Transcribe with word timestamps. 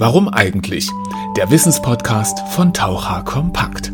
Warum 0.00 0.28
eigentlich? 0.28 0.88
Der 1.36 1.50
Wissenspodcast 1.50 2.38
von 2.50 2.72
Taucher 2.72 3.24
Kompakt. 3.24 3.90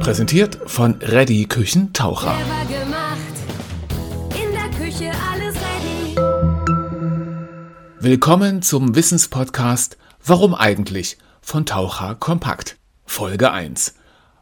Präsentiert 0.00 0.58
von 0.66 0.96
Ready 1.00 1.46
Küchen 1.46 1.94
Taucher. 1.94 2.36
Clever 2.36 2.84
gemacht. 2.84 3.16
In 4.34 4.52
der 4.52 4.68
Küche 4.78 5.10
alles 5.32 5.54
ready. 5.54 6.14
Willkommen 8.00 8.60
zum 8.60 8.94
Wissenspodcast 8.94 9.96
Warum 10.22 10.54
eigentlich 10.54 11.16
von 11.40 11.64
Taucher 11.64 12.16
Kompakt. 12.16 12.76
Folge 13.06 13.50
1. 13.50 13.94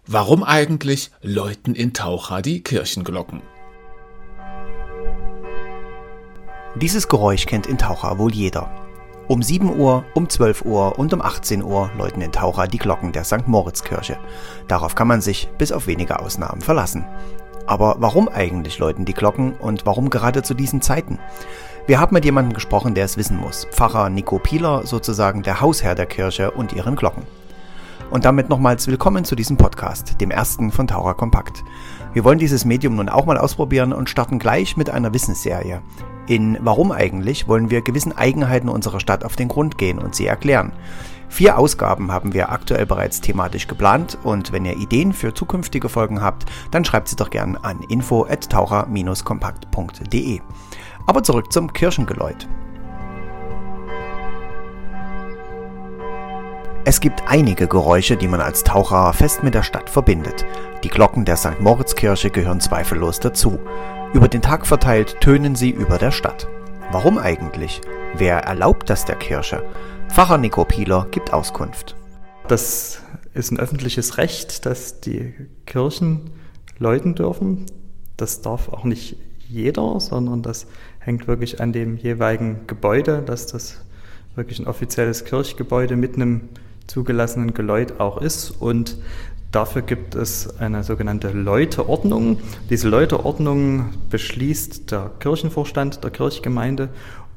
Warum 0.05 0.43
eigentlich 0.43 1.13
läuten 1.21 1.77
in 1.77 1.95
Taucher 1.95 2.43
die 2.43 2.65
Kirchenglocken? 2.65 3.41
Dieses 6.75 7.07
Geräusch 7.07 7.47
kennt 7.47 7.69
in 7.69 7.79
Taucher 7.79 8.19
wohl 8.19 8.35
jeder. 8.35 8.82
Um 9.29 9.43
7 9.43 9.79
Uhr, 9.79 10.05
um 10.15 10.29
12 10.29 10.65
Uhr 10.65 10.99
und 10.99 11.15
um 11.15 11.23
18 11.23 11.63
Uhr 11.63 11.91
läuten 11.97 12.23
in 12.23 12.33
Taucher 12.33 12.67
die 12.67 12.79
Glocken 12.79 13.13
der 13.13 13.25
St. 13.25 13.47
Moritz-Kirche. 13.47 14.19
Darauf 14.69 14.95
kann 14.95 15.09
man 15.09 15.21
sich 15.21 15.49
bis 15.59 15.73
auf 15.73 15.87
wenige 15.87 16.19
Ausnahmen 16.19 16.61
verlassen. 16.61 17.05
Aber 17.67 17.97
warum 17.99 18.29
eigentlich 18.29 18.79
läuten 18.79 19.05
die 19.05 19.15
Glocken 19.15 19.53
und 19.55 19.87
warum 19.87 20.11
gerade 20.11 20.43
zu 20.43 20.55
diesen 20.55 20.83
Zeiten? 20.83 21.19
Wir 21.87 22.01
haben 22.01 22.15
mit 22.15 22.25
jemandem 22.25 22.53
gesprochen, 22.53 22.95
der 22.95 23.05
es 23.05 23.17
wissen 23.17 23.37
muss. 23.37 23.67
Pfarrer 23.71 24.09
Nico 24.09 24.39
Pieler, 24.39 24.87
sozusagen 24.87 25.43
der 25.43 25.61
Hausherr 25.61 25.95
der 25.95 26.07
Kirche 26.07 26.51
und 26.51 26.73
ihren 26.73 26.97
Glocken. 26.97 27.23
Und 28.13 28.25
damit 28.27 28.51
nochmals 28.51 28.87
willkommen 28.89 29.25
zu 29.25 29.35
diesem 29.35 29.57
Podcast, 29.57 30.21
dem 30.21 30.31
ersten 30.31 30.71
von 30.71 30.87
Taucher 30.87 31.15
Kompakt. 31.15 31.65
Wir 32.13 32.25
wollen 32.25 32.39
dieses 32.39 32.67
Medium 32.67 32.97
nun 32.97 33.09
auch 33.09 33.25
mal 33.25 33.39
ausprobieren 33.39 33.95
und 33.95 34.11
starten 34.11 34.39
gleich 34.39 34.77
mit 34.77 34.91
einer 34.91 35.15
Wissensserie. 35.15 35.81
In 36.27 36.59
Warum 36.61 36.93
eigentlich 36.93 37.49
wollen 37.49 37.71
wir 37.71 37.81
gewissen 37.81 38.15
Eigenheiten 38.15 38.69
unserer 38.69 39.01
Stadt 39.01 39.25
auf 39.25 39.35
den 39.35 39.49
Grund 39.49 39.79
gehen 39.79 39.99
und 39.99 40.15
sie 40.15 40.27
erklären. 40.27 40.73
Vier 41.31 41.57
Ausgaben 41.57 42.13
haben 42.13 42.35
wir 42.35 42.53
aktuell 42.53 42.85
bereits 42.85 43.23
thematisch 43.23 43.67
geplant 43.67 44.19
und 44.25 44.53
wenn 44.53 44.67
ihr 44.67 44.77
Ideen 44.77 45.15
für 45.15 45.33
zukünftige 45.33 45.89
Folgen 45.89 46.21
habt, 46.21 46.45
dann 46.71 46.85
schreibt 46.85 47.09
sie 47.09 47.17
doch 47.17 47.31
gern 47.31 47.57
an 47.57 47.81
info@taucher-kompakt.de. 47.81 50.41
Aber 51.07 51.23
zurück 51.23 51.51
zum 51.51 51.73
Kirchengeläut. 51.73 52.47
Es 56.85 56.99
gibt 56.99 57.23
einige 57.29 57.69
Geräusche, 57.69 58.17
die 58.17 58.27
man 58.27 58.41
als 58.41 58.65
Taucher 58.65 59.13
fest 59.13 59.45
mit 59.45 59.55
der 59.55 59.63
Stadt 59.63 59.89
verbindet. 59.89 60.45
Die 60.83 60.89
Glocken 60.89 61.25
der 61.25 61.37
St. 61.37 61.61
Moritz-Kirche 61.61 62.31
gehören 62.31 62.59
zweifellos 62.59 63.21
dazu. 63.21 63.61
Über 64.13 64.27
den 64.27 64.43
Tag 64.43 64.67
verteilt 64.67 65.21
tönen 65.21 65.55
sie 65.55 65.71
über 65.71 65.97
der 65.99 66.11
Stadt. 66.11 66.49
Warum 66.91 67.19
eigentlich? 67.19 67.81
Wer 68.17 68.39
erlaubt 68.39 68.91
das 68.91 69.05
der 69.05 69.15
Kirche? 69.15 69.63
Pfarrer 70.09 70.39
Nico 70.39 70.65
Pieler 70.65 71.07
gibt 71.13 71.33
Auskunft. 71.33 71.95
Das 72.49 73.01
ist 73.33 73.53
ein 73.53 73.61
öffentliches 73.61 74.19
Recht, 74.19 74.67
dass 74.67 75.01
die 75.01 75.35
Kirchen 75.67 76.33
läuten 76.81 77.15
dürfen. 77.15 77.67
Das 78.17 78.43
darf 78.43 78.69
auch 78.71 78.83
nicht 78.83 79.17
jeder, 79.49 80.01
sondern 80.01 80.43
das 80.43 80.67
hängt 80.99 81.29
wirklich 81.29 81.61
an 81.61 81.73
dem 81.73 81.97
jeweiligen 81.97 82.67
Gebäude, 82.67 83.23
dass 83.23 83.47
das 83.47 83.85
wirklich 84.35 84.59
ein 84.59 84.67
offizielles 84.67 85.25
Kirchgebäude 85.25 85.95
mit 85.95 86.17
einem 86.17 86.49
zugelassenen 86.87 87.55
Geläut 87.55 88.01
auch 88.01 88.21
ist. 88.21 88.51
Und 88.51 88.97
dafür 89.51 89.83
gibt 89.83 90.15
es 90.15 90.59
eine 90.59 90.85
sogenannte 90.85 91.31
Läuteordnung. 91.31 92.41
Diese 92.71 92.89
Läuteordnung 92.89 93.91
beschließt 94.11 94.91
der 94.91 95.11
Kirchenvorstand 95.19 96.03
der 96.03 96.11
Kirchgemeinde 96.11 96.89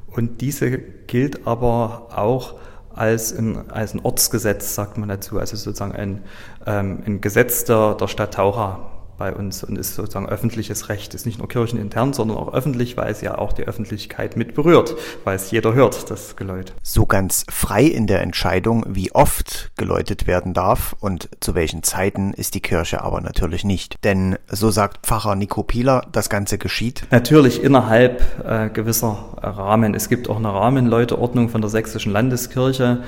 und 0.08 0.40
diese 0.40 0.78
gilt 0.78 1.46
aber 1.46 2.08
auch 2.16 2.54
als 2.94 3.36
ein, 3.36 3.70
als 3.70 3.92
ein 3.92 4.00
Ortsgesetz, 4.00 4.74
sagt 4.74 4.96
man 4.96 5.10
dazu, 5.10 5.38
also 5.38 5.56
sozusagen 5.56 5.94
ein, 5.94 6.22
ähm, 6.66 7.02
ein 7.06 7.20
Gesetz 7.20 7.64
der, 7.64 7.94
der 7.94 8.08
Stadt 8.08 8.34
Taucha 8.34 8.95
bei 9.16 9.34
uns 9.34 9.64
und 9.64 9.78
ist 9.78 9.94
sozusagen 9.94 10.28
öffentliches 10.28 10.88
Recht, 10.88 11.14
ist 11.14 11.26
nicht 11.26 11.38
nur 11.38 11.48
kirchenintern, 11.48 12.12
sondern 12.12 12.36
auch 12.36 12.52
öffentlich, 12.52 12.96
weil 12.96 13.10
es 13.10 13.20
ja 13.20 13.38
auch 13.38 13.52
die 13.52 13.64
Öffentlichkeit 13.64 14.36
mit 14.36 14.54
berührt, 14.54 14.94
weil 15.24 15.36
es 15.36 15.50
jeder 15.50 15.74
hört, 15.74 16.10
das 16.10 16.36
Geläut. 16.36 16.74
So 16.82 17.06
ganz 17.06 17.44
frei 17.48 17.84
in 17.84 18.06
der 18.06 18.20
Entscheidung, 18.22 18.84
wie 18.88 19.12
oft 19.12 19.70
geläutet 19.76 20.26
werden 20.26 20.54
darf 20.54 20.94
und 21.00 21.28
zu 21.40 21.54
welchen 21.54 21.82
Zeiten 21.82 22.32
ist 22.32 22.54
die 22.54 22.60
Kirche 22.60 23.02
aber 23.02 23.20
natürlich 23.20 23.64
nicht. 23.64 23.96
Denn 24.04 24.36
so 24.48 24.70
sagt 24.70 25.06
Pfarrer 25.06 25.34
Nico 25.34 25.62
Pieler, 25.62 26.06
das 26.12 26.28
Ganze 26.28 26.58
geschieht. 26.58 27.06
Natürlich 27.10 27.62
innerhalb 27.62 28.22
äh, 28.44 28.68
gewisser 28.70 29.35
Rahmen. 29.50 29.94
Es 29.94 30.08
gibt 30.08 30.28
auch 30.28 30.36
eine 30.36 30.52
Rahmenleuteordnung 30.52 31.48
von 31.48 31.60
der 31.60 31.70
Sächsischen 31.70 32.12
Landeskirche, 32.12 32.98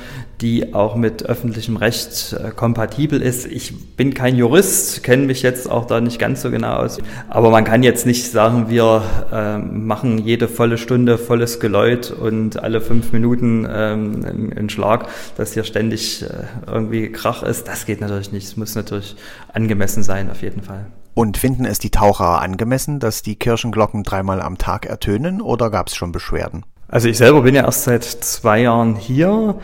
die 0.40 0.74
auch 0.74 0.96
mit 0.96 1.24
öffentlichem 1.24 1.76
Recht 1.76 2.32
äh, 2.32 2.50
kompatibel 2.50 3.20
ist. 3.20 3.46
Ich 3.46 3.96
bin 3.96 4.14
kein 4.14 4.36
Jurist, 4.36 5.02
kenne 5.02 5.26
mich 5.26 5.42
jetzt 5.42 5.70
auch 5.70 5.86
da 5.86 6.00
nicht 6.00 6.18
ganz 6.18 6.42
so 6.42 6.50
genau 6.50 6.76
aus. 6.76 6.98
Aber 7.28 7.50
man 7.50 7.64
kann 7.64 7.82
jetzt 7.82 8.06
nicht 8.06 8.30
sagen, 8.30 8.68
wir 8.68 9.02
äh, 9.32 9.58
machen 9.58 10.18
jede 10.18 10.48
volle 10.48 10.78
Stunde 10.78 11.18
volles 11.18 11.60
Geläut 11.60 12.10
und 12.10 12.62
alle 12.62 12.80
fünf 12.80 13.12
Minuten 13.12 13.66
ähm, 13.70 14.52
einen 14.56 14.70
Schlag, 14.70 15.08
dass 15.36 15.54
hier 15.54 15.64
ständig 15.64 16.22
äh, 16.22 16.28
irgendwie 16.66 17.10
Krach 17.10 17.42
ist. 17.42 17.68
Das 17.68 17.86
geht 17.86 18.00
natürlich 18.00 18.32
nicht. 18.32 18.46
Es 18.46 18.56
muss 18.56 18.74
natürlich 18.74 19.16
angemessen 19.52 20.02
sein, 20.02 20.30
auf 20.30 20.42
jeden 20.42 20.62
Fall. 20.62 20.86
Und 21.14 21.36
finden 21.36 21.64
es 21.64 21.78
die 21.78 21.90
Taucher 21.90 22.40
angemessen, 22.40 23.00
dass 23.00 23.22
die 23.22 23.36
Kirchenglocken 23.36 24.04
dreimal 24.04 24.40
am 24.40 24.56
Tag 24.58 24.86
ertönen 24.86 25.40
oder 25.40 25.70
gab 25.70 25.88
es 25.88 25.96
schon 25.96 26.12
Beschwerden? 26.12 26.64
Also 26.86 27.08
ich 27.08 27.18
selber 27.18 27.42
bin 27.42 27.54
ja 27.54 27.64
erst 27.64 27.84
seit 27.84 28.04
zwei 28.04 28.62
Jahren 28.62 28.96
hier. 28.96 29.58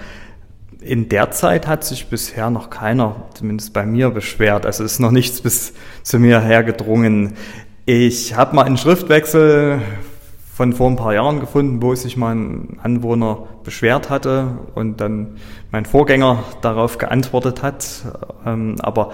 In 0.80 1.08
der 1.08 1.30
Zeit 1.30 1.66
hat 1.66 1.84
sich 1.84 2.08
bisher 2.08 2.50
noch 2.50 2.68
keiner, 2.68 3.16
zumindest 3.34 3.72
bei 3.72 3.86
mir, 3.86 4.10
beschwert. 4.10 4.66
Also 4.66 4.84
ist 4.84 4.98
noch 4.98 5.10
nichts 5.10 5.40
bis 5.40 5.72
zu 6.02 6.18
mir 6.18 6.40
hergedrungen. 6.40 7.34
Ich 7.86 8.36
habe 8.36 8.56
mal 8.56 8.64
einen 8.64 8.76
Schriftwechsel 8.76 9.80
von 10.54 10.72
vor 10.72 10.88
ein 10.88 10.96
paar 10.96 11.14
Jahren 11.14 11.40
gefunden, 11.40 11.82
wo 11.82 11.94
sich 11.94 12.16
mal 12.16 12.34
ein 12.34 12.78
Anwohner 12.82 13.48
beschwert 13.64 14.08
hatte 14.08 14.58
und 14.74 15.00
dann 15.00 15.38
mein 15.72 15.84
Vorgänger 15.84 16.44
darauf 16.60 16.98
geantwortet 16.98 17.62
hat. 17.62 18.02
Ähm, 18.46 18.76
aber 18.80 19.12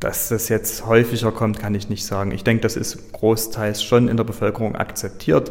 dass 0.00 0.28
das 0.28 0.48
jetzt 0.48 0.86
häufiger 0.86 1.32
kommt, 1.32 1.58
kann 1.58 1.74
ich 1.74 1.88
nicht 1.88 2.06
sagen. 2.06 2.30
Ich 2.30 2.44
denke, 2.44 2.62
das 2.62 2.76
ist 2.76 3.12
großteils 3.12 3.82
schon 3.82 4.08
in 4.08 4.16
der 4.16 4.24
Bevölkerung 4.24 4.76
akzeptiert. 4.76 5.50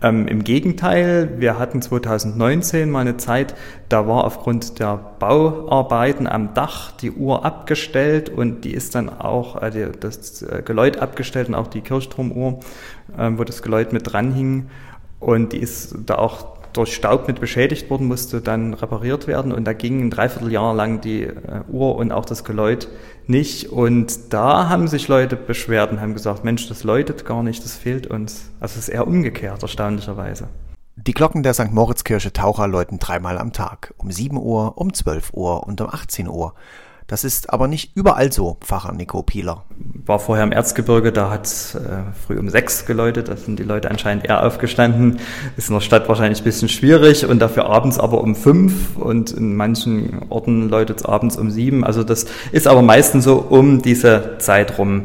Ähm, 0.00 0.28
Im 0.28 0.44
Gegenteil, 0.44 1.34
wir 1.38 1.58
hatten 1.58 1.82
2019 1.82 2.88
mal 2.90 3.00
eine 3.00 3.16
Zeit, 3.16 3.56
da 3.88 4.06
war 4.06 4.24
aufgrund 4.24 4.78
der 4.78 4.96
Bauarbeiten 5.18 6.28
am 6.28 6.54
Dach 6.54 6.92
die 6.92 7.10
Uhr 7.10 7.44
abgestellt 7.44 8.28
und 8.28 8.64
die 8.64 8.72
ist 8.72 8.94
dann 8.94 9.08
auch, 9.08 9.60
äh, 9.60 9.90
das 9.98 10.44
Geläut 10.64 10.98
abgestellt 10.98 11.48
und 11.48 11.56
auch 11.56 11.66
die 11.66 11.80
Kirchturmuhr, 11.80 12.60
äh, 13.16 13.30
wo 13.34 13.42
das 13.42 13.62
Geläut 13.62 13.92
mit 13.92 14.12
dran 14.12 14.32
hing. 14.32 14.70
Und 15.18 15.52
die 15.52 15.58
ist 15.58 15.96
da 16.06 16.14
auch 16.14 16.57
durch 16.78 16.94
Staub 16.94 17.26
mit 17.26 17.40
beschädigt 17.40 17.90
worden, 17.90 18.06
musste 18.06 18.40
dann 18.40 18.72
repariert 18.72 19.26
werden 19.26 19.52
und 19.52 19.64
da 19.64 19.72
ging 19.72 20.00
ein 20.00 20.10
Dreivierteljahr 20.10 20.74
lang 20.74 21.00
die 21.00 21.24
äh, 21.24 21.34
Uhr 21.68 21.96
und 21.96 22.12
auch 22.12 22.24
das 22.24 22.44
Geläut 22.44 22.88
nicht. 23.26 23.70
Und 23.70 24.32
da 24.32 24.68
haben 24.68 24.88
sich 24.88 25.08
Leute 25.08 25.36
beschwert 25.36 25.90
und 25.90 26.00
haben 26.00 26.14
gesagt, 26.14 26.44
Mensch, 26.44 26.68
das 26.68 26.84
läutet 26.84 27.26
gar 27.26 27.42
nicht, 27.42 27.64
das 27.64 27.76
fehlt 27.76 28.06
uns. 28.06 28.50
Also 28.60 28.78
es 28.78 28.88
ist 28.88 28.88
eher 28.88 29.06
umgekehrt, 29.06 29.62
erstaunlicherweise. 29.62 30.48
Die 30.94 31.14
Glocken 31.14 31.42
der 31.42 31.54
St. 31.54 31.72
Moritz-Kirche 31.72 32.32
Taucher 32.32 32.66
läuten 32.66 32.98
dreimal 32.98 33.38
am 33.38 33.52
Tag, 33.52 33.94
um 33.98 34.10
7 34.10 34.36
Uhr, 34.36 34.78
um 34.78 34.92
12 34.92 35.32
Uhr 35.32 35.66
und 35.66 35.80
um 35.80 35.88
18 35.88 36.28
Uhr. 36.28 36.54
Das 37.08 37.24
ist 37.24 37.54
aber 37.54 37.68
nicht 37.68 37.96
überall 37.96 38.30
so, 38.30 38.58
Pfarrer 38.60 38.92
Nico 38.92 39.22
Pieler. 39.22 39.64
War 40.04 40.18
vorher 40.18 40.44
im 40.44 40.52
Erzgebirge, 40.52 41.10
da 41.10 41.30
hat 41.30 41.46
es 41.46 41.74
äh, 41.74 41.78
früh 42.26 42.38
um 42.38 42.50
sechs 42.50 42.84
geläutet, 42.84 43.28
da 43.28 43.36
sind 43.36 43.58
die 43.58 43.62
Leute 43.62 43.90
anscheinend 43.90 44.26
eher 44.26 44.44
aufgestanden. 44.44 45.18
Ist 45.56 45.70
in 45.70 45.74
der 45.74 45.80
Stadt 45.80 46.06
wahrscheinlich 46.10 46.42
ein 46.42 46.44
bisschen 46.44 46.68
schwierig 46.68 47.24
und 47.24 47.38
dafür 47.38 47.64
abends 47.64 47.98
aber 47.98 48.20
um 48.20 48.36
fünf 48.36 48.98
und 48.98 49.30
in 49.30 49.56
manchen 49.56 50.26
Orten 50.28 50.68
läutet 50.68 50.98
es 50.98 51.06
abends 51.06 51.38
um 51.38 51.50
sieben. 51.50 51.82
Also 51.82 52.04
das 52.04 52.26
ist 52.52 52.66
aber 52.66 52.82
meistens 52.82 53.24
so 53.24 53.36
um 53.36 53.80
diese 53.80 54.34
Zeit 54.36 54.76
rum. 54.76 55.04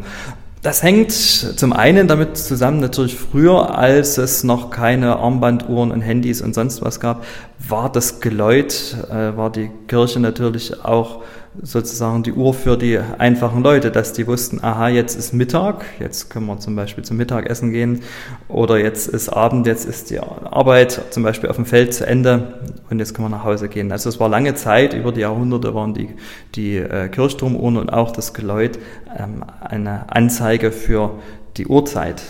Das 0.61 0.83
hängt 0.83 1.13
zum 1.13 1.71
einen 1.71 2.09
damit 2.09 2.37
zusammen, 2.37 2.81
natürlich 2.81 3.15
früher, 3.15 3.77
als 3.77 4.17
es 4.17 4.43
noch 4.43 4.71
keine 4.71 5.17
Armbanduhren 5.17 5.91
und 5.91 6.01
Handys 6.01 6.41
und 6.41 6.53
sonst 6.53 6.81
was 6.81 6.99
gab, 6.99 7.23
war 7.67 7.89
das 7.89 8.19
Geläut, 8.19 8.97
äh, 9.09 9.37
war 9.37 9.49
die 9.49 9.69
Kirche 9.87 10.19
natürlich 10.19 10.83
auch 10.83 11.21
sozusagen 11.61 12.23
die 12.23 12.33
Uhr 12.33 12.53
für 12.53 12.77
die 12.77 12.97
einfachen 12.97 13.61
Leute, 13.63 13.91
dass 13.91 14.13
die 14.13 14.25
wussten, 14.27 14.63
aha, 14.63 14.89
jetzt 14.89 15.15
ist 15.15 15.33
Mittag, 15.33 15.85
jetzt 15.99 16.29
können 16.29 16.47
wir 16.47 16.59
zum 16.59 16.75
Beispiel 16.75 17.03
zum 17.03 17.17
Mittagessen 17.17 17.71
gehen 17.71 18.01
oder 18.47 18.77
jetzt 18.77 19.07
ist 19.07 19.29
Abend, 19.29 19.67
jetzt 19.67 19.85
ist 19.85 20.09
die 20.09 20.19
Arbeit 20.19 21.01
zum 21.11 21.23
Beispiel 21.23 21.49
auf 21.49 21.57
dem 21.57 21.65
Feld 21.65 21.93
zu 21.93 22.07
Ende 22.07 22.59
und 22.89 22.99
jetzt 22.99 23.13
können 23.13 23.29
wir 23.29 23.37
nach 23.37 23.43
Hause 23.43 23.69
gehen. 23.69 23.91
Also 23.91 24.09
es 24.09 24.19
war 24.19 24.29
lange 24.29 24.55
Zeit, 24.55 24.93
über 24.93 25.11
die 25.11 25.21
Jahrhunderte 25.21 25.75
waren 25.75 25.93
die, 25.93 26.09
die 26.55 26.77
äh, 26.77 27.07
Kirchturmuhren 27.09 27.77
und 27.77 27.91
auch 27.91 28.11
das 28.11 28.33
Geläut 28.33 28.79
ähm, 29.17 29.43
eine 29.61 30.11
Anzeige 30.11 30.71
für 30.71 31.11
die 31.57 31.67
Uhrzeit. 31.67 32.21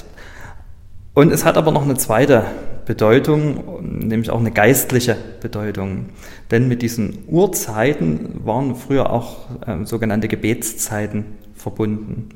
Und 1.14 1.32
es 1.32 1.46
hat 1.46 1.58
aber 1.58 1.72
noch 1.72 1.84
eine 1.84 1.96
zweite 1.96 2.44
Bedeutung, 2.86 3.82
nämlich 3.82 4.30
auch 4.30 4.40
eine 4.40 4.52
geistliche 4.52 5.16
Bedeutung. 5.42 6.10
Denn 6.52 6.68
mit 6.68 6.82
diesen 6.82 7.24
Uhrzeiten 7.28 8.42
waren 8.44 8.76
früher 8.76 9.12
auch 9.12 9.38
äh, 9.66 9.86
sogenannte 9.86 10.28
Gebetszeiten 10.28 11.26
verbunden. 11.56 12.30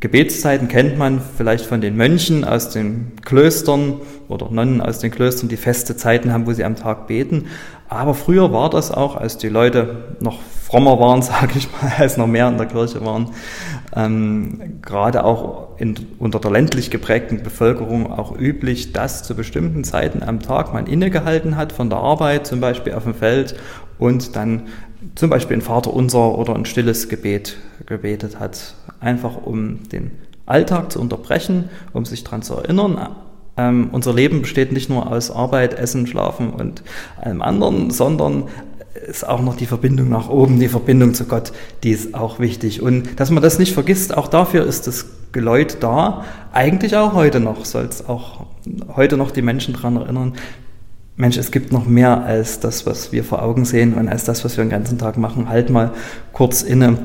Gebetszeiten 0.00 0.66
kennt 0.66 0.98
man 0.98 1.20
vielleicht 1.20 1.66
von 1.66 1.80
den 1.80 1.96
Mönchen 1.96 2.44
aus 2.44 2.70
den 2.70 3.12
Klöstern 3.24 4.00
oder 4.28 4.50
Nonnen 4.50 4.80
aus 4.80 4.98
den 4.98 5.12
Klöstern, 5.12 5.48
die 5.48 5.56
feste 5.56 5.96
Zeiten 5.96 6.32
haben, 6.32 6.46
wo 6.46 6.52
sie 6.52 6.64
am 6.64 6.74
Tag 6.74 7.06
beten. 7.06 7.46
Aber 7.88 8.14
früher 8.14 8.52
war 8.52 8.70
das 8.70 8.90
auch, 8.90 9.16
als 9.16 9.38
die 9.38 9.48
Leute 9.48 10.16
noch 10.18 10.40
frommer 10.42 10.98
waren, 10.98 11.22
sage 11.22 11.52
ich 11.56 11.68
mal, 11.70 11.92
als 11.96 12.16
noch 12.16 12.26
mehr 12.26 12.48
in 12.48 12.58
der 12.58 12.66
Kirche 12.66 13.04
waren, 13.04 13.30
ähm, 13.96 14.80
gerade 14.82 15.24
auch 15.24 15.78
in, 15.78 15.94
unter 16.18 16.40
der 16.40 16.50
ländlich 16.50 16.90
geprägten 16.90 17.42
Bevölkerung 17.42 18.12
auch 18.12 18.36
üblich, 18.36 18.92
dass 18.92 19.22
zu 19.22 19.34
bestimmten 19.34 19.84
Zeiten 19.84 20.22
am 20.22 20.40
Tag 20.40 20.72
man 20.72 20.86
innegehalten 20.86 21.56
hat 21.56 21.72
von 21.72 21.90
der 21.90 21.98
Arbeit, 21.98 22.46
zum 22.46 22.60
Beispiel 22.60 22.94
auf 22.94 23.04
dem 23.04 23.14
Feld, 23.14 23.56
und 23.98 24.34
dann 24.34 24.64
zum 25.14 25.30
Beispiel 25.30 25.56
ein 25.56 25.62
Vaterunser 25.62 26.36
oder 26.36 26.54
ein 26.54 26.64
stilles 26.64 27.08
Gebet 27.08 27.56
gebetet 27.86 28.40
hat, 28.40 28.74
einfach 29.00 29.36
um 29.44 29.88
den 29.90 30.10
Alltag 30.46 30.92
zu 30.92 31.00
unterbrechen, 31.00 31.70
um 31.92 32.04
sich 32.04 32.24
daran 32.24 32.42
zu 32.42 32.54
erinnern. 32.54 33.14
Ähm, 33.56 33.90
unser 33.92 34.12
Leben 34.12 34.42
besteht 34.42 34.72
nicht 34.72 34.90
nur 34.90 35.10
aus 35.10 35.30
Arbeit, 35.30 35.74
Essen, 35.74 36.06
Schlafen 36.08 36.50
und 36.50 36.82
allem 37.20 37.40
anderen, 37.40 37.90
sondern 37.90 38.44
ist 38.94 39.26
auch 39.26 39.42
noch 39.42 39.56
die 39.56 39.66
Verbindung 39.66 40.08
nach 40.08 40.28
oben, 40.28 40.60
die 40.60 40.68
Verbindung 40.68 41.14
zu 41.14 41.24
Gott, 41.24 41.52
die 41.82 41.90
ist 41.90 42.14
auch 42.14 42.38
wichtig. 42.38 42.80
Und 42.82 43.18
dass 43.20 43.30
man 43.30 43.42
das 43.42 43.58
nicht 43.58 43.74
vergisst, 43.74 44.16
auch 44.16 44.28
dafür 44.28 44.64
ist 44.64 44.86
das 44.86 45.06
Geläut 45.32 45.78
da. 45.80 46.24
Eigentlich 46.52 46.96
auch 46.96 47.12
heute 47.12 47.40
noch, 47.40 47.64
soll 47.64 47.84
es 47.84 48.08
auch 48.08 48.46
heute 48.94 49.16
noch 49.16 49.30
die 49.30 49.42
Menschen 49.42 49.74
daran 49.74 49.96
erinnern, 49.96 50.34
Mensch, 51.16 51.36
es 51.36 51.52
gibt 51.52 51.70
noch 51.70 51.86
mehr 51.86 52.24
als 52.24 52.58
das, 52.58 52.86
was 52.86 53.12
wir 53.12 53.22
vor 53.22 53.40
Augen 53.40 53.64
sehen 53.64 53.94
und 53.94 54.08
als 54.08 54.24
das, 54.24 54.44
was 54.44 54.56
wir 54.56 54.64
den 54.64 54.70
ganzen 54.70 54.98
Tag 54.98 55.16
machen. 55.16 55.48
Halt 55.48 55.70
mal 55.70 55.92
kurz 56.32 56.62
inne, 56.62 56.98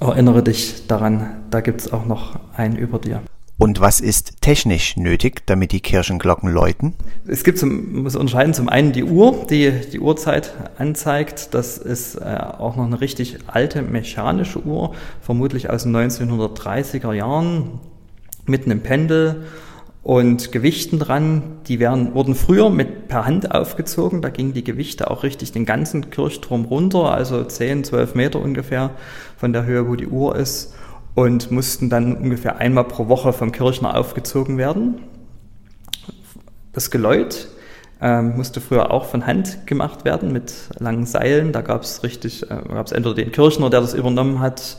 erinnere 0.00 0.44
dich 0.44 0.86
daran, 0.86 1.28
da 1.50 1.60
gibt 1.60 1.80
es 1.80 1.92
auch 1.92 2.06
noch 2.06 2.38
einen 2.54 2.76
über 2.76 3.00
dir. 3.00 3.20
Und 3.58 3.80
was 3.80 4.00
ist 4.00 4.40
technisch 4.40 4.96
nötig, 4.96 5.46
damit 5.46 5.72
die 5.72 5.80
Kirchenglocken 5.80 6.50
läuten? 6.50 6.94
Es 7.26 7.44
gibt, 7.44 7.58
zum, 7.58 8.02
muss 8.02 8.16
unterscheiden, 8.16 8.54
zum 8.54 8.68
einen 8.68 8.92
die 8.92 9.04
Uhr, 9.04 9.46
die 9.48 9.70
die 9.92 10.00
Uhrzeit 10.00 10.52
anzeigt. 10.78 11.54
Das 11.54 11.78
ist 11.78 12.16
äh, 12.16 12.38
auch 12.58 12.76
noch 12.76 12.86
eine 12.86 13.00
richtig 13.00 13.38
alte 13.46 13.82
mechanische 13.82 14.64
Uhr, 14.64 14.94
vermutlich 15.20 15.70
aus 15.70 15.84
den 15.84 15.94
1930er 15.94 17.12
Jahren, 17.12 17.78
mitten 18.46 18.70
im 18.70 18.80
Pendel 18.80 19.44
und 20.02 20.50
Gewichten 20.50 20.98
dran. 20.98 21.42
Die 21.68 21.78
werden, 21.78 22.14
wurden 22.14 22.34
früher 22.34 22.70
mit 22.70 23.06
per 23.06 23.26
Hand 23.26 23.54
aufgezogen. 23.54 24.22
Da 24.22 24.30
gingen 24.30 24.54
die 24.54 24.64
Gewichte 24.64 25.10
auch 25.10 25.22
richtig 25.22 25.52
den 25.52 25.64
ganzen 25.64 26.10
Kirchturm 26.10 26.64
runter, 26.64 27.12
also 27.12 27.44
10, 27.44 27.84
12 27.84 28.14
Meter 28.14 28.40
ungefähr 28.40 28.90
von 29.36 29.52
der 29.52 29.64
Höhe, 29.64 29.88
wo 29.88 29.94
die 29.94 30.08
Uhr 30.08 30.34
ist. 30.34 30.74
Und 31.14 31.50
mussten 31.50 31.90
dann 31.90 32.16
ungefähr 32.16 32.56
einmal 32.56 32.84
pro 32.84 33.08
Woche 33.08 33.32
vom 33.32 33.52
Kirchner 33.52 33.96
aufgezogen 33.96 34.56
werden. 34.56 35.02
Das 36.72 36.90
Geläut 36.90 37.48
äh, 38.00 38.22
musste 38.22 38.60
früher 38.60 38.90
auch 38.90 39.04
von 39.04 39.26
Hand 39.26 39.66
gemacht 39.66 40.04
werden 40.04 40.32
mit 40.32 40.70
langen 40.78 41.06
Seilen. 41.06 41.52
Da 41.52 41.60
gab 41.60 41.82
es 41.82 42.02
richtig, 42.02 42.42
äh, 42.44 42.62
gab 42.68 42.86
es 42.86 42.92
entweder 42.92 43.14
den 43.14 43.30
Kirchner, 43.30 43.70
der 43.70 43.82
das 43.82 43.94
übernommen 43.94 44.40
hat, 44.40 44.78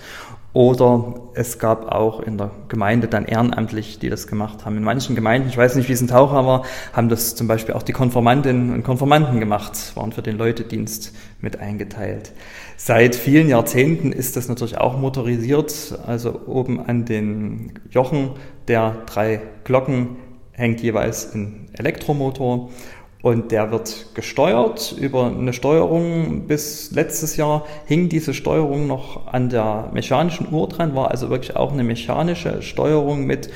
oder 0.54 1.16
es 1.34 1.58
gab 1.58 1.92
auch 1.92 2.20
in 2.20 2.38
der 2.38 2.52
Gemeinde 2.68 3.08
dann 3.08 3.26
ehrenamtlich, 3.26 3.98
die 3.98 4.10
das 4.10 4.28
gemacht 4.28 4.66
haben. 4.66 4.78
In 4.78 4.84
manchen 4.84 5.16
Gemeinden, 5.16 5.50
ich 5.50 5.58
weiß 5.58 5.76
nicht, 5.76 5.90
wie 5.90 5.94
es 5.94 6.02
in 6.02 6.08
Taucher 6.08 6.46
war, 6.46 6.64
haben 6.94 7.10
das 7.10 7.36
zum 7.36 7.48
Beispiel 7.48 7.74
auch 7.74 7.82
die 7.82 7.92
Konformantinnen 7.92 8.72
und 8.72 8.84
Konformanten 8.84 9.40
gemacht, 9.40 9.96
waren 9.96 10.12
für 10.12 10.22
den 10.22 10.38
Leutedienst 10.38 11.16
mit 11.42 11.60
eingeteilt. 11.60 12.34
Seit 12.78 13.16
vielen 13.16 13.50
Jahrzehnten 13.50 14.12
ist 14.12 14.38
das 14.38 14.48
natürlich 14.48 14.78
auch 14.78 14.96
motorisiert. 14.98 15.98
Also 16.06 16.42
oben 16.46 16.80
an 16.86 17.06
den 17.06 17.80
Jochen 17.90 18.32
der 18.68 18.98
drei 19.08 19.42
Glocken 19.64 20.18
hängt 20.52 20.82
jeweils 20.82 21.34
ein 21.34 21.70
Elektromotor 21.74 22.70
und 23.24 23.54
der 23.54 23.72
wird 23.72 24.08
gesteuert 24.16 24.94
über 25.00 25.28
eine 25.28 25.54
Steuerung. 25.54 26.42
Bis 26.46 26.92
letztes 26.92 27.38
Jahr 27.38 27.66
hing 27.86 28.10
diese 28.10 28.34
Steuerung 28.34 28.86
noch 28.86 29.28
an 29.28 29.48
der 29.48 29.90
mechanischen 29.94 30.52
Uhr 30.52 30.68
dran, 30.68 30.94
war 30.94 31.10
also 31.10 31.30
wirklich 31.30 31.56
auch 31.56 31.72
eine 31.72 31.86
mechanische 31.86 32.62
Steuerung 32.62 33.25
mit 33.25 33.50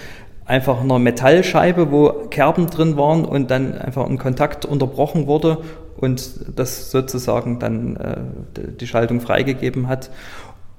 einfach 0.46 0.80
einer 0.80 1.00
Metallscheibe, 1.00 1.92
wo 1.92 2.14
Kerben 2.30 2.68
drin 2.68 2.96
waren 2.96 3.25
und 3.25 3.52
dann 3.52 3.78
einfach 3.78 4.10
ein 4.10 4.18
Kontakt 4.18 4.64
unterbrochen 4.64 5.28
wurde 5.28 5.58
und 5.98 6.31
das 6.56 6.90
sozusagen 6.90 7.60
dann 7.60 7.98
äh, 7.98 8.72
die 8.80 8.88
Schaltung 8.88 9.19
freigegeben 9.19 9.90
hat. 9.90 10.10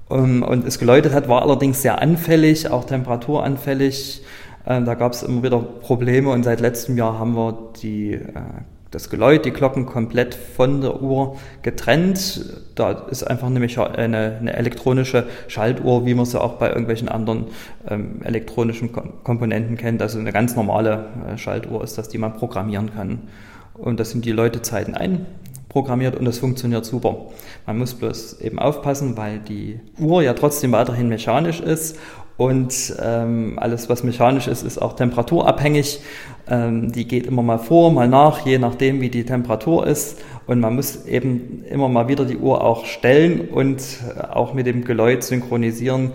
Um, 0.07 0.41
und 0.41 0.65
es 0.65 0.79
geläutet 0.79 1.13
hat, 1.13 1.29
war 1.29 1.43
allerdings 1.43 1.83
sehr 1.83 2.01
anfällig, 2.01 2.71
auch 2.71 2.85
temperaturanfällig. 2.85 4.23
Äh, 4.65 4.81
da 4.81 4.95
gab 4.95 5.13
es 5.13 5.21
immer 5.21 5.43
wieder 5.43 5.59
Probleme 5.59 6.31
und 6.31 6.41
seit 6.41 6.59
letztem 6.59 6.97
Jahr 6.97 7.19
haben 7.19 7.35
wir 7.35 7.55
die 7.83 8.13
äh, 8.13 8.23
das 8.91 9.09
Geläut, 9.09 9.45
die 9.45 9.51
Glocken 9.51 9.85
komplett 9.85 10.33
von 10.33 10.81
der 10.81 11.01
Uhr 11.01 11.37
getrennt. 11.61 12.45
Da 12.75 12.91
ist 12.91 13.23
einfach 13.23 13.47
eine, 13.47 13.59
eine, 13.59 14.37
eine 14.39 14.53
elektronische 14.55 15.25
Schaltuhr, 15.47 16.05
wie 16.05 16.15
man 16.15 16.25
sie 16.25 16.41
auch 16.41 16.53
bei 16.53 16.69
irgendwelchen 16.69 17.07
anderen 17.07 17.47
ähm, 17.87 18.21
elektronischen 18.23 18.91
Komponenten 19.23 19.77
kennt. 19.77 20.01
Also 20.01 20.19
eine 20.19 20.31
ganz 20.31 20.55
normale 20.55 21.05
äh, 21.27 21.37
Schaltuhr 21.37 21.83
ist 21.83 21.97
das, 21.97 22.09
die 22.09 22.17
man 22.17 22.33
programmieren 22.33 22.91
kann. 22.93 23.19
Und 23.75 23.99
das 23.99 24.09
sind 24.09 24.25
die 24.25 24.31
Läutezeiten 24.31 24.95
einprogrammiert 25.69 26.15
und 26.15 26.25
das 26.25 26.39
funktioniert 26.39 26.83
super. 26.83 27.27
Man 27.67 27.77
muss 27.77 27.93
bloß 27.93 28.41
eben 28.41 28.57
aufpassen, 28.57 29.15
weil 29.17 29.39
die 29.39 29.79
Uhr 29.99 30.23
ja 30.23 30.33
trotzdem 30.33 30.71
weiterhin 30.71 31.09
mechanisch 31.09 31.59
ist 31.59 31.97
und 32.37 32.95
ähm, 33.01 33.53
alles, 33.57 33.87
was 33.89 34.03
mechanisch 34.03 34.47
ist, 34.47 34.63
ist 34.63 34.81
auch 34.81 34.93
temperaturabhängig. 34.93 35.99
Ähm, 36.49 36.91
die 36.91 37.07
geht 37.07 37.27
immer 37.27 37.43
mal 37.43 37.59
vor, 37.59 37.91
mal 37.91 38.07
nach, 38.07 38.45
je 38.45 38.57
nachdem, 38.57 39.01
wie 39.01 39.09
die 39.09 39.25
Temperatur 39.25 39.85
ist. 39.85 40.17
Und 40.47 40.59
man 40.59 40.75
muss 40.75 41.05
eben 41.05 41.63
immer 41.69 41.89
mal 41.89 42.07
wieder 42.07 42.25
die 42.25 42.37
Uhr 42.37 42.63
auch 42.63 42.85
stellen 42.85 43.41
und 43.49 43.81
äh, 44.17 44.21
auch 44.21 44.53
mit 44.53 44.65
dem 44.65 44.85
Geläut 44.85 45.23
synchronisieren, 45.23 46.13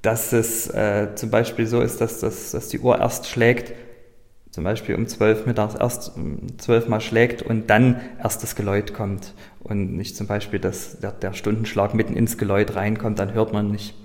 dass 0.00 0.32
es 0.32 0.68
äh, 0.68 1.08
zum 1.14 1.30
Beispiel 1.30 1.66
so 1.66 1.80
ist, 1.80 2.00
dass, 2.00 2.20
das, 2.20 2.52
dass 2.52 2.68
die 2.68 2.78
Uhr 2.78 2.98
erst 2.98 3.26
schlägt, 3.26 3.72
zum 4.54 4.62
Beispiel 4.62 4.94
um 4.94 5.08
zwölf 5.08 5.46
mittags 5.46 5.74
erst 5.74 6.12
zwölfmal 6.58 7.00
schlägt 7.00 7.42
und 7.42 7.70
dann 7.70 8.00
erst 8.22 8.44
das 8.44 8.54
Geläut 8.54 8.94
kommt. 8.94 9.34
Und 9.58 9.96
nicht 9.96 10.16
zum 10.16 10.28
Beispiel, 10.28 10.60
dass 10.60 11.00
der, 11.00 11.10
der 11.10 11.32
Stundenschlag 11.32 11.92
mitten 11.92 12.14
ins 12.14 12.38
Geläut 12.38 12.76
reinkommt, 12.76 13.18
dann 13.18 13.34
hört 13.34 13.52
man 13.52 13.72
nicht. 13.72 13.96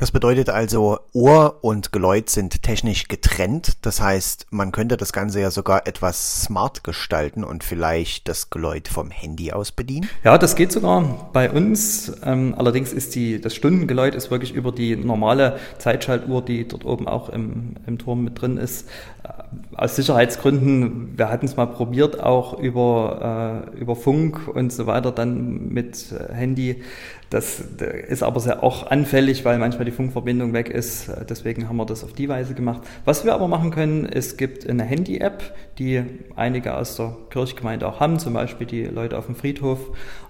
Das 0.00 0.12
bedeutet 0.12 0.48
also, 0.48 0.98
Ohr 1.12 1.58
und 1.60 1.92
Geläut 1.92 2.30
sind 2.30 2.62
technisch 2.62 3.06
getrennt. 3.08 3.76
Das 3.82 4.00
heißt, 4.00 4.46
man 4.48 4.72
könnte 4.72 4.96
das 4.96 5.12
Ganze 5.12 5.42
ja 5.42 5.50
sogar 5.50 5.86
etwas 5.86 6.44
smart 6.44 6.82
gestalten 6.84 7.44
und 7.44 7.64
vielleicht 7.64 8.26
das 8.26 8.48
Geläut 8.48 8.88
vom 8.88 9.10
Handy 9.10 9.52
aus 9.52 9.72
bedienen. 9.72 10.08
Ja, 10.24 10.38
das 10.38 10.56
geht 10.56 10.72
sogar 10.72 11.28
bei 11.34 11.50
uns. 11.50 12.14
Ähm, 12.24 12.54
allerdings 12.56 12.94
ist 12.94 13.14
die, 13.14 13.42
das 13.42 13.54
Stundengeläut 13.54 14.14
ist 14.14 14.30
wirklich 14.30 14.54
über 14.54 14.72
die 14.72 14.96
normale 14.96 15.58
Zeitschaltuhr, 15.76 16.42
die 16.42 16.66
dort 16.66 16.86
oben 16.86 17.06
auch 17.06 17.28
im, 17.28 17.74
im 17.86 17.98
Turm 17.98 18.24
mit 18.24 18.40
drin 18.40 18.56
ist. 18.56 18.88
Äh, 19.22 19.28
aus 19.76 19.96
Sicherheitsgründen, 19.96 21.18
wir 21.18 21.28
hatten 21.28 21.44
es 21.44 21.58
mal 21.58 21.66
probiert, 21.66 22.20
auch 22.20 22.58
über, 22.58 23.66
äh, 23.76 23.78
über 23.78 23.96
Funk 23.96 24.48
und 24.48 24.72
so 24.72 24.86
weiter, 24.86 25.12
dann 25.12 25.68
mit 25.68 26.06
Handy 26.32 26.82
das 27.30 27.60
ist 28.08 28.24
aber 28.24 28.40
sehr 28.40 28.64
auch 28.64 28.90
anfällig, 28.90 29.44
weil 29.44 29.56
manchmal 29.58 29.84
die 29.84 29.89
Funkverbindung 29.90 30.52
weg 30.52 30.68
ist. 30.68 31.10
Deswegen 31.28 31.68
haben 31.68 31.76
wir 31.76 31.86
das 31.86 32.04
auf 32.04 32.12
die 32.12 32.28
Weise 32.28 32.54
gemacht. 32.54 32.82
Was 33.04 33.24
wir 33.24 33.34
aber 33.34 33.48
machen 33.48 33.70
können, 33.70 34.06
es 34.06 34.36
gibt 34.36 34.68
eine 34.68 34.84
Handy-App, 34.84 35.54
die 35.78 36.02
einige 36.36 36.76
aus 36.76 36.96
der 36.96 37.16
Kirchgemeinde 37.30 37.88
auch 37.88 38.00
haben, 38.00 38.18
zum 38.18 38.34
Beispiel 38.34 38.66
die 38.66 38.84
Leute 38.84 39.18
auf 39.18 39.26
dem 39.26 39.34
Friedhof 39.34 39.78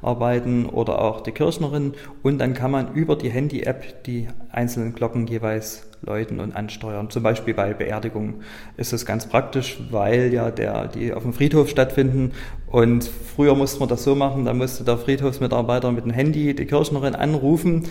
arbeiten 0.02 0.67
oder 0.67 1.02
auch 1.02 1.21
die 1.21 1.33
Kirchnerin. 1.33 1.95
Und 2.23 2.38
dann 2.38 2.55
kann 2.55 2.71
man 2.71 2.95
über 2.95 3.17
die 3.17 3.31
Handy-App 3.31 4.05
die 4.05 4.29
einzelnen 4.50 4.95
Glocken 4.95 5.26
jeweils 5.26 5.89
läuten 6.02 6.40
und 6.40 6.57
ansteuern. 6.57 7.11
Zum 7.11 7.23
Beispiel 7.23 7.54
bei 7.54 7.75
Beerdigungen 7.75 8.42
ist 8.76 8.92
es 8.92 9.04
ganz 9.04 9.26
praktisch, 9.26 9.78
weil 9.90 10.33
ja 10.33 10.50
der, 10.50 10.88
die 10.88 11.12
auf 11.12 11.23
dem 11.23 11.33
Friedhof 11.33 11.69
stattfinden. 11.69 12.33
Und 12.66 13.04
früher 13.04 13.54
musste 13.54 13.80
man 13.80 13.88
das 13.88 14.04
so 14.04 14.14
machen, 14.14 14.45
da 14.45 14.54
musste 14.54 14.85
der 14.85 14.97
Friedhofsmitarbeiter 14.97 15.90
mit 15.92 16.04
dem 16.04 16.12
Handy 16.12 16.54
die 16.54 16.66
Kirchnerin 16.66 17.14
anrufen. 17.14 17.88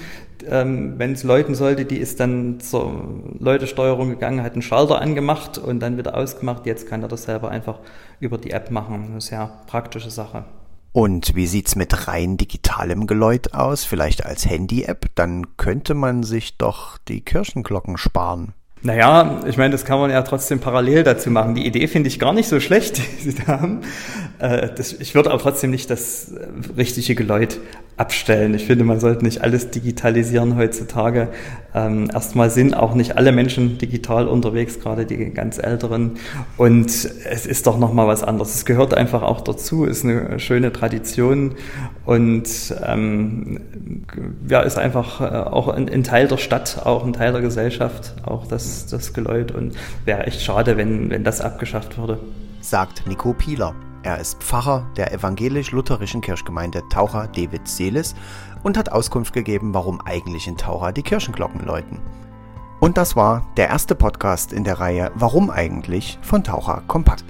Ähm, 0.47 0.93
Wenn 0.97 1.13
es 1.13 1.23
läuten 1.23 1.53
sollte, 1.55 1.85
die 1.85 1.97
ist 1.97 2.19
dann 2.19 2.59
zur 2.59 3.23
Läutesteuerung 3.39 4.09
gegangen, 4.09 4.41
hat 4.41 4.53
einen 4.53 4.61
Schalter 4.61 5.01
angemacht 5.01 5.57
und 5.57 5.79
dann 5.81 5.97
wieder 5.97 6.15
ausgemacht. 6.15 6.65
Jetzt 6.65 6.87
kann 6.87 7.01
er 7.01 7.09
das 7.09 7.23
selber 7.23 7.49
einfach 7.49 7.79
über 8.19 8.37
die 8.37 8.51
App 8.51 8.71
machen. 8.71 9.09
Eine 9.11 9.21
sehr 9.21 9.51
praktische 9.67 10.09
Sache. 10.09 10.45
Und 10.99 11.33
wie 11.33 11.47
sieht's 11.47 11.77
mit 11.77 12.09
rein 12.09 12.35
digitalem 12.35 13.07
Geläut 13.07 13.53
aus? 13.53 13.85
Vielleicht 13.85 14.25
als 14.25 14.45
Handy-App? 14.45 15.05
Dann 15.15 15.55
könnte 15.55 15.93
man 15.93 16.23
sich 16.23 16.57
doch 16.57 16.97
die 16.97 17.21
Kirchenglocken 17.21 17.95
sparen. 17.95 18.53
Naja, 18.81 19.41
ich 19.45 19.57
meine, 19.57 19.71
das 19.71 19.83
kann 19.83 19.99
man 19.99 20.09
ja 20.09 20.21
trotzdem 20.21 20.59
parallel 20.59 21.03
dazu 21.03 21.29
machen. 21.29 21.53
Die 21.53 21.65
Idee 21.65 21.87
finde 21.87 22.07
ich 22.07 22.17
gar 22.17 22.31
nicht 22.31 22.47
so 22.47 22.61
schlecht, 22.61 22.97
die 23.23 23.31
Sie 23.31 23.35
da 23.35 23.59
haben. 23.59 23.81
Äh, 24.39 24.69
das, 24.73 24.93
ich 24.93 25.15
würde 25.15 25.31
aber 25.31 25.41
trotzdem 25.41 25.69
nicht 25.69 25.89
das 25.89 26.31
äh, 26.31 26.47
richtige 26.77 27.13
Geläut 27.13 27.59
abstellen. 27.97 28.53
Ich 28.53 28.65
finde, 28.65 28.85
man 28.85 29.01
sollte 29.01 29.25
nicht 29.25 29.41
alles 29.41 29.71
digitalisieren 29.71 30.55
heutzutage. 30.55 31.27
Ähm, 31.75 32.09
erstmal 32.13 32.49
sind 32.49 32.73
auch 32.73 32.95
nicht 32.95 33.17
alle 33.17 33.33
Menschen 33.33 33.77
digital 33.77 34.29
unterwegs, 34.29 34.79
gerade 34.79 35.05
die 35.05 35.17
ganz 35.31 35.57
Älteren. 35.57 36.11
Und 36.55 36.87
es 36.87 37.45
ist 37.45 37.67
doch 37.67 37.77
nochmal 37.77 38.07
was 38.07 38.23
anderes. 38.23 38.55
Es 38.55 38.65
gehört 38.65 38.93
einfach 38.93 39.21
auch 39.21 39.41
dazu, 39.41 39.83
ist 39.83 40.05
eine 40.05 40.39
schöne 40.39 40.71
Tradition 40.71 41.55
und 42.05 42.73
ähm, 42.87 43.59
ja, 44.47 44.61
ist 44.61 44.77
einfach 44.77 45.19
äh, 45.19 45.25
auch 45.25 45.67
ein, 45.67 45.89
ein, 45.89 46.03
Teil 46.03 46.29
der 46.29 46.37
Stadt, 46.37 46.81
auch 46.85 47.05
ein 47.05 47.11
Teil 47.11 47.33
der 47.33 47.41
Gesellschaft, 47.41 48.15
auch 48.23 48.47
das, 48.91 49.13
Geläut. 49.13 49.51
Und 49.51 49.75
wäre 50.05 50.25
echt 50.25 50.41
schade, 50.41 50.77
wenn, 50.77 51.09
wenn 51.09 51.23
das 51.23 51.41
abgeschafft 51.41 51.97
würde. 51.97 52.19
Sagt 52.61 53.07
Nico 53.07 53.33
Pieler. 53.33 53.75
Er 54.01 54.17
ist 54.17 54.41
Pfarrer 54.41 54.87
der 54.95 55.13
evangelisch-lutherischen 55.13 56.21
Kirchgemeinde 56.21 56.83
Taucher 56.89 57.27
David 57.27 57.67
Seeles 57.67 58.15
und 58.63 58.77
hat 58.77 58.91
Auskunft 58.91 59.33
gegeben, 59.33 59.73
warum 59.73 59.99
eigentlich 60.01 60.47
in 60.47 60.57
Taucher 60.57 60.93
die 60.93 61.03
Kirchenglocken 61.03 61.65
läuten. 61.65 61.99
Und 62.79 62.97
das 62.97 63.15
war 63.15 63.45
der 63.57 63.67
erste 63.67 63.93
Podcast 63.93 64.53
in 64.53 64.63
der 64.63 64.79
Reihe 64.79 65.11
Warum 65.15 65.49
eigentlich 65.49 66.17
von 66.21 66.43
Taucher 66.43 66.81
Kompakt. 66.87 67.25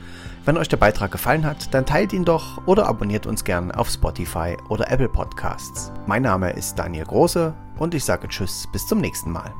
Wenn 0.46 0.58
euch 0.58 0.69
der 0.69 0.77
Beitrag 0.77 1.12
gefallen 1.12 1.46
hat, 1.46 1.74
dann 1.74 1.86
teilt 1.86 2.13
ihn 2.13 2.25
doch 2.25 2.65
oder 2.65 2.88
abonniert 2.88 3.27
uns 3.27 3.43
gern 3.43 3.72
auf 3.72 3.89
Spotify 3.89 4.55
oder 4.69 4.89
Apple 4.91 5.10
Podcasts. 5.10 5.91
Mein 6.08 6.24
Name 6.24 6.51
ist 6.51 6.77
Daniel 6.77 7.05
Große 7.05 7.53
und 7.77 7.93
ich 7.93 8.05
sage 8.05 8.27
Tschüss 8.27 8.67
bis 8.72 8.88
zum 8.88 9.00
nächsten 9.00 9.31
Mal. 9.31 9.51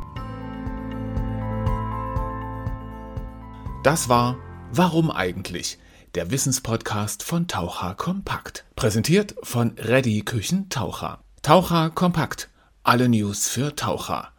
Das 3.84 4.10
war 4.10 4.38
Warum 4.72 5.10
eigentlich? 5.10 5.80
der 6.16 6.32
Wissenspodcast 6.32 7.24
von 7.24 7.48
Taucher 7.48 7.96
Kompakt. 7.96 8.66
Präsentiert 8.76 9.36
von 9.44 9.76
Ready 9.78 10.22
Küchen 10.22 10.68
Taucher. 10.70 11.20
Taucher 11.44 11.92
Kompakt. 11.92 12.50
Alle 12.84 13.08
News 13.08 13.48
für 13.48 13.76
Taucher. 13.76 14.34